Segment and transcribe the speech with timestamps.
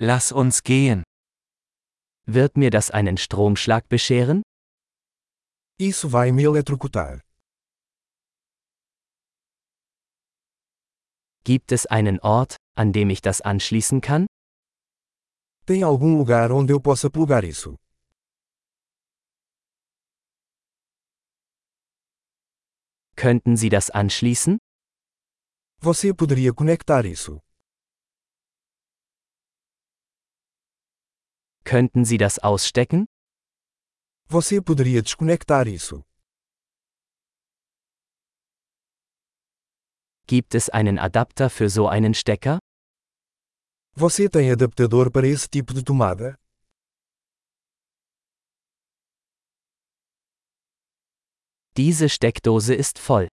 [0.00, 1.02] Lass uns gehen.
[2.24, 4.42] Wird mir das einen Stromschlag bescheren?
[5.76, 7.20] Isso vai me eletrocutar.
[11.42, 14.26] Gibt es einen Ort, an dem ich das anschließen kann?
[15.66, 17.74] Tem algum lugar onde eu possa plugar isso?
[23.16, 24.58] Könnten Sie das anschließen?
[25.80, 27.40] Você poderia conectar isso?
[31.68, 33.04] Könnten Sie das ausstecken?
[34.26, 36.02] Você poderia desconectar isso?
[40.26, 42.58] Gibt es einen Adapter für so einen Stecker?
[43.94, 46.38] Você tem adaptador para esse tipo de tomada?
[51.76, 53.28] Diese Steckdose ist voll.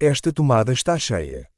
[0.00, 1.50] Esta tomada está cheia.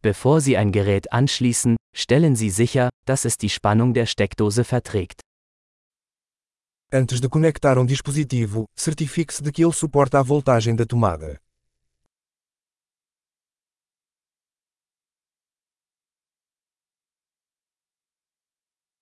[0.00, 5.20] Bevor Sie ein Gerät anschließen, stellen Sie sicher, dass es die Spannung der Steckdose verträgt.
[6.92, 11.38] Antes de conectar um dispositivo, certifique-se de que ele suporta a voltagem da tomada.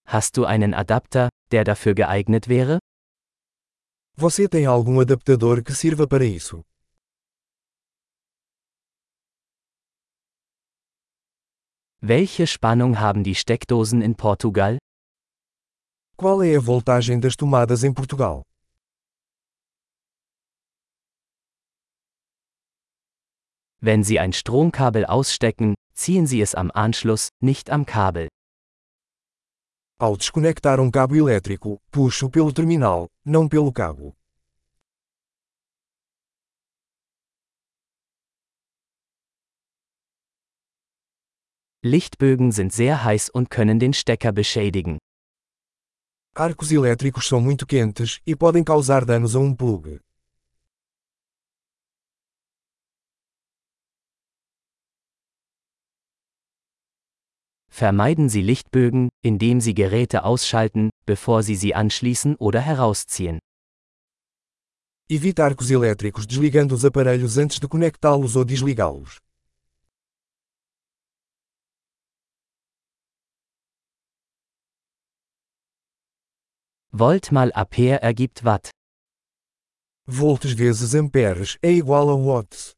[0.07, 2.79] Hast du einen Adapter, der dafür geeignet wäre?
[4.17, 6.65] Você tem algum adaptador que sirva para isso?
[12.03, 14.79] Welche Spannung haben die Steckdosen in Portugal?
[16.19, 18.43] Qual é a voltagem das tomadas em Portugal?
[23.81, 28.29] Wenn Sie ein Stromkabel ausstecken, ziehen Sie es am Anschluss, nicht am Kabel.
[29.99, 34.15] Ao desconectar um cabo elétrico, puxo pelo terminal, não pelo cabo.
[41.87, 44.99] Lichtbögen sind sehr heiß und können den Stecker beschädigen.
[46.35, 50.01] Arcos elétricos são muito quentes e podem causar danos a um plug.
[57.69, 63.39] Vermeiden Sie Lichtbögen, indem Sie Geräte ausschalten, bevor Sie sie anschließen oder herausziehen.
[65.09, 69.21] Evite arcos elétricos desligando os aparelhos antes de conectá-los ou desligá-los.
[76.99, 78.71] Volt mal Ampere ergibt Watt.
[80.07, 82.73] Volts vezes amperes é igual a watts.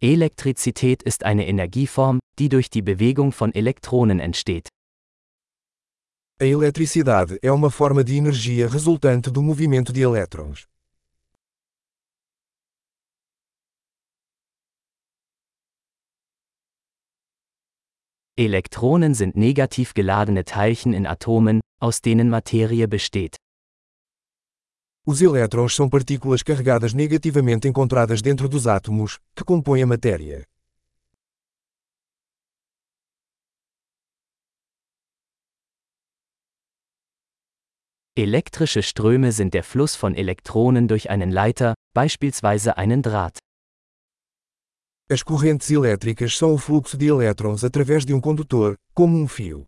[0.00, 4.68] Elektrizität ist eine Energieform, die durch die Bewegung von Elektronen entsteht.
[6.40, 10.66] A eletricidade é uma forma de energia resultante do movimento de elétrons.
[18.38, 23.36] Elektronen sind negativ geladene Teilchen in Atomen, aus denen Materie besteht.
[25.06, 30.44] Os elétrons são partículas carregadas negativamente encontradas dentro dos átomos, que compõem a matéria.
[38.14, 43.38] Elektrische Ströme sind der Fluss von Elektronen durch einen Leiter, beispielsweise einen Draht.
[45.08, 49.64] As correntes elétricas são o fluxo de elétrons através de um condutor, como um fio.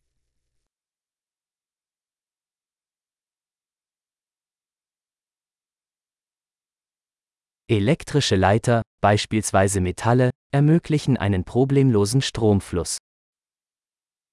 [7.69, 12.97] Elektrische Leiter, beispielsweise Metalle, ermöglichen einen problemlosen Stromfluss.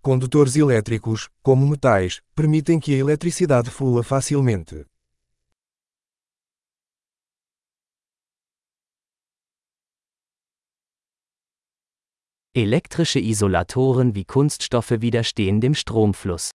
[0.02, 4.88] Condutores elétricos, como metais, permitem que a eletricidade flua facilmente.
[12.58, 16.52] Elektrische Isolatoren wie Kunststoffe widerstehen dem Stromfluss.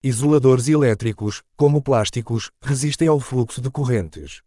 [0.00, 4.44] Isoladores elétricos, como plásticos, resistem ao fluxo de correntes.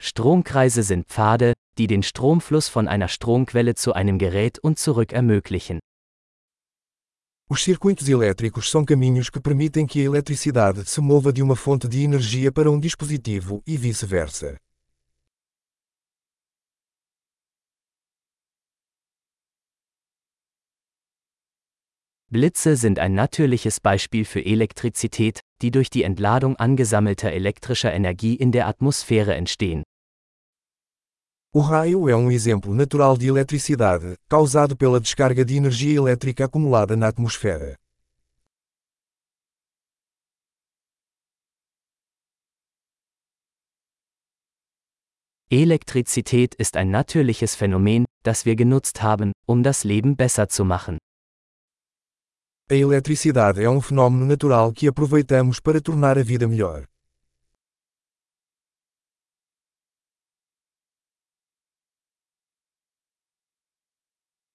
[0.00, 5.78] Stromkreise sind Pfade, die den Stromfluss von einer Stromquelle zu einem Gerät und zurück ermöglichen.
[7.52, 11.88] Os circuitos elétricos são caminhos que permitem que a eletricidade se mova de uma fonte
[11.88, 14.56] de energia para um dispositivo e vice-versa.
[22.28, 28.52] Blitze sind ein natürliches Beispiel für Elektrizität, die durch die Entladung angesammelter elektrischer Energie in
[28.52, 29.82] der Atmosphäre entstehen.
[31.52, 36.94] O raio é um exemplo natural de eletricidade, causado pela descarga de energia elétrica acumulada
[36.94, 37.74] na atmosfera.
[45.50, 50.98] Elektrizität ist ein natürliches Phänomen, das wir genutzt haben, um das Leben besser zu machen.
[52.70, 56.89] A eletricidade é um fenômeno natural que aproveitamos para tornar a vida melhor.